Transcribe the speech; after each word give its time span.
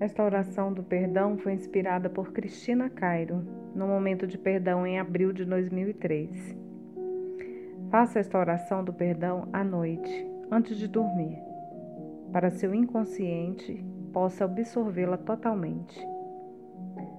Esta 0.00 0.22
oração 0.22 0.72
do 0.72 0.80
perdão 0.80 1.36
foi 1.36 1.52
inspirada 1.52 2.08
por 2.08 2.30
Cristina 2.30 2.88
Cairo, 2.88 3.44
no 3.74 3.88
momento 3.88 4.28
de 4.28 4.38
perdão 4.38 4.86
em 4.86 4.96
abril 4.96 5.32
de 5.32 5.44
2003. 5.44 6.56
Faça 7.90 8.20
esta 8.20 8.38
oração 8.38 8.84
do 8.84 8.92
perdão 8.92 9.48
à 9.52 9.64
noite, 9.64 10.24
antes 10.52 10.76
de 10.76 10.86
dormir, 10.86 11.36
para 12.32 12.48
seu 12.48 12.72
inconsciente 12.72 13.84
possa 14.12 14.44
absorvê-la 14.44 15.16
totalmente. 15.16 16.00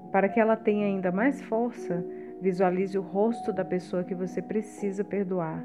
Para 0.10 0.30
que 0.30 0.40
ela 0.40 0.56
tenha 0.56 0.86
ainda 0.86 1.12
mais 1.12 1.42
força, 1.42 2.02
visualize 2.42 2.98
o 2.98 3.02
rosto 3.02 3.52
da 3.52 3.66
pessoa 3.66 4.06
que 4.06 4.16
você 4.16 4.42
precisa 4.42 5.04
perdoar 5.04 5.62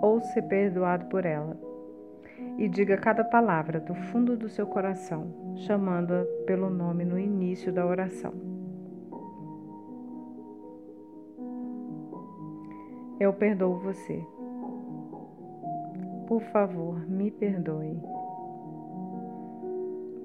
ou 0.00 0.18
ser 0.22 0.42
perdoado 0.42 1.04
por 1.06 1.26
ela 1.26 1.73
e 2.58 2.68
diga 2.68 2.96
cada 2.96 3.24
palavra 3.24 3.80
do 3.80 3.94
fundo 3.94 4.36
do 4.36 4.48
seu 4.48 4.66
coração, 4.66 5.54
chamando-a 5.56 6.24
pelo 6.46 6.70
nome 6.70 7.04
no 7.04 7.18
início 7.18 7.72
da 7.72 7.84
oração. 7.84 8.32
Eu 13.18 13.32
perdoo 13.32 13.78
você. 13.78 14.26
Por 16.26 16.40
favor, 16.52 16.98
me 17.08 17.30
perdoe. 17.30 18.00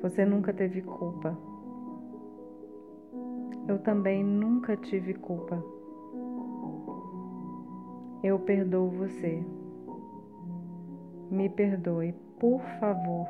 Você 0.02 0.26
nunca 0.26 0.54
teve 0.54 0.82
culpa. 0.82 1.38
Eu 3.68 3.80
também 3.80 4.24
nunca 4.24 4.76
tive 4.78 5.14
culpa. 5.14 5.64
Eu 8.24 8.40
perdoo 8.40 8.90
você. 8.90 9.44
Me 11.32 11.48
perdoe, 11.48 12.14
por 12.40 12.62
favor. 12.80 13.28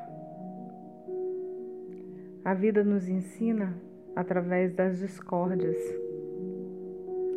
A 2.45 2.53
vida 2.53 2.83
nos 2.83 3.09
ensina 3.09 3.75
através 4.15 4.73
das 4.73 4.99
discórdias. 4.99 5.77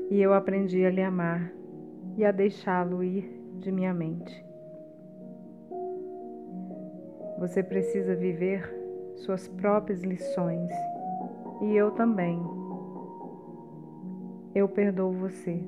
E 0.09 0.21
eu 0.21 0.33
aprendi 0.33 0.85
a 0.85 0.91
lhe 0.91 1.03
amar 1.03 1.53
e 2.17 2.25
a 2.25 2.31
deixá-lo 2.31 3.03
ir 3.03 3.29
de 3.59 3.73
minha 3.73 3.93
mente. 3.93 4.45
Você 7.39 7.61
precisa 7.61 8.15
viver 8.15 8.63
suas 9.17 9.49
próprias 9.49 10.03
lições 10.03 10.71
e 11.61 11.77
eu 11.77 11.91
também. 11.91 12.41
Eu 14.55 14.69
perdoo 14.69 15.13
você. 15.13 15.61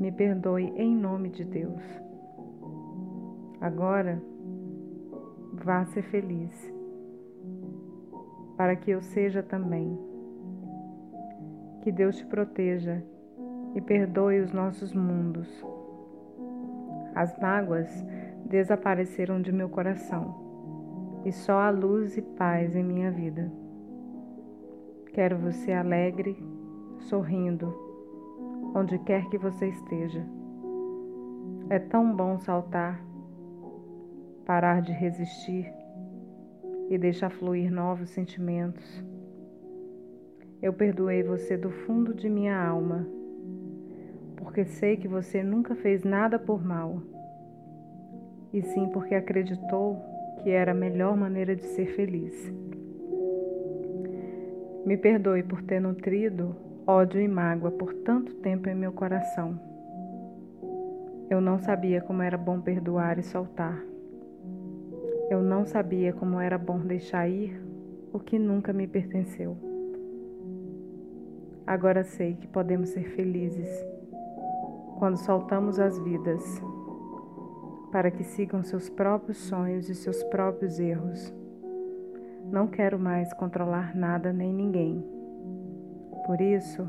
Me 0.00 0.10
perdoe 0.10 0.72
em 0.76 0.96
nome 0.96 1.28
de 1.28 1.44
Deus. 1.44 1.82
Agora, 3.64 4.22
vá 5.54 5.86
ser 5.86 6.02
feliz, 6.02 6.52
para 8.58 8.76
que 8.76 8.90
eu 8.90 9.00
seja 9.00 9.42
também. 9.42 9.98
Que 11.80 11.90
Deus 11.90 12.18
te 12.18 12.26
proteja 12.26 13.02
e 13.74 13.80
perdoe 13.80 14.40
os 14.40 14.52
nossos 14.52 14.92
mundos. 14.92 15.48
As 17.14 17.34
mágoas 17.38 17.88
desapareceram 18.44 19.40
de 19.40 19.50
meu 19.50 19.70
coração 19.70 21.22
e 21.24 21.32
só 21.32 21.54
há 21.60 21.70
luz 21.70 22.18
e 22.18 22.20
paz 22.20 22.76
em 22.76 22.84
minha 22.84 23.10
vida. 23.10 23.50
Quero 25.14 25.38
você 25.38 25.72
alegre, 25.72 26.36
sorrindo, 26.98 27.74
onde 28.74 28.98
quer 28.98 29.26
que 29.30 29.38
você 29.38 29.68
esteja. 29.68 30.22
É 31.70 31.78
tão 31.78 32.14
bom 32.14 32.38
saltar 32.38 33.13
parar 34.44 34.82
de 34.82 34.92
resistir 34.92 35.72
e 36.90 36.98
deixar 36.98 37.30
fluir 37.30 37.70
novos 37.70 38.10
sentimentos. 38.10 39.04
Eu 40.62 40.72
perdoei 40.72 41.22
você 41.22 41.56
do 41.56 41.70
fundo 41.70 42.14
de 42.14 42.28
minha 42.28 42.56
alma, 42.56 43.06
porque 44.36 44.64
sei 44.64 44.96
que 44.96 45.08
você 45.08 45.42
nunca 45.42 45.74
fez 45.74 46.04
nada 46.04 46.38
por 46.38 46.64
mal, 46.64 47.02
e 48.52 48.62
sim 48.62 48.88
porque 48.88 49.14
acreditou 49.14 50.02
que 50.42 50.50
era 50.50 50.72
a 50.72 50.74
melhor 50.74 51.16
maneira 51.16 51.56
de 51.56 51.64
ser 51.64 51.86
feliz. 51.94 52.52
Me 54.84 54.96
perdoe 54.96 55.42
por 55.42 55.62
ter 55.62 55.80
nutrido 55.80 56.54
ódio 56.86 57.20
e 57.20 57.26
mágoa 57.26 57.70
por 57.70 57.94
tanto 57.94 58.34
tempo 58.34 58.68
em 58.68 58.74
meu 58.74 58.92
coração. 58.92 59.58
Eu 61.30 61.40
não 61.40 61.58
sabia 61.58 62.02
como 62.02 62.22
era 62.22 62.36
bom 62.36 62.60
perdoar 62.60 63.18
e 63.18 63.22
soltar. 63.22 63.93
Eu 65.30 65.42
não 65.42 65.64
sabia 65.64 66.12
como 66.12 66.38
era 66.38 66.58
bom 66.58 66.78
deixar 66.78 67.28
ir 67.28 67.58
o 68.12 68.18
que 68.18 68.38
nunca 68.38 68.72
me 68.72 68.86
pertenceu. 68.86 69.56
Agora 71.66 72.04
sei 72.04 72.34
que 72.34 72.46
podemos 72.46 72.90
ser 72.90 73.04
felizes 73.10 73.68
quando 74.98 75.16
soltamos 75.16 75.80
as 75.80 75.98
vidas 75.98 76.42
para 77.90 78.10
que 78.10 78.22
sigam 78.22 78.62
seus 78.62 78.90
próprios 78.90 79.38
sonhos 79.38 79.88
e 79.88 79.94
seus 79.94 80.22
próprios 80.24 80.78
erros. 80.78 81.32
Não 82.50 82.66
quero 82.66 82.98
mais 82.98 83.32
controlar 83.32 83.96
nada 83.96 84.32
nem 84.32 84.52
ninguém. 84.52 85.02
Por 86.26 86.40
isso, 86.40 86.86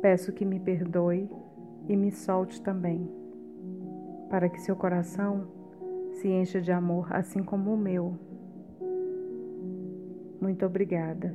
peço 0.00 0.32
que 0.32 0.44
me 0.44 0.60
perdoe 0.60 1.28
e 1.88 1.96
me 1.96 2.12
solte 2.12 2.62
também, 2.62 3.10
para 4.30 4.48
que 4.48 4.60
seu 4.60 4.76
coração 4.76 5.61
se 6.12 6.28
encha 6.28 6.60
de 6.60 6.70
amor, 6.72 7.12
assim 7.12 7.42
como 7.42 7.74
o 7.74 7.76
meu. 7.76 8.18
Muito 10.40 10.66
obrigada. 10.66 11.34